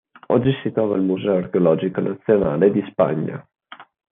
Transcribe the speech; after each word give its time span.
Oggi 0.29 0.49
si 0.63 0.71
trova 0.71 0.95
al 0.95 1.03
Museo 1.03 1.35
archeologico 1.35 2.01
nazionale 2.01 2.71
di 2.71 2.83
Spagna. 2.89 3.47